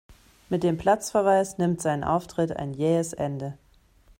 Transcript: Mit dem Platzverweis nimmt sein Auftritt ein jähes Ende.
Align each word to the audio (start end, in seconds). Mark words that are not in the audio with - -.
Mit 0.49 0.63
dem 0.63 0.77
Platzverweis 0.79 1.59
nimmt 1.59 1.79
sein 1.79 2.03
Auftritt 2.03 2.55
ein 2.57 2.73
jähes 2.73 3.13
Ende. 3.13 3.59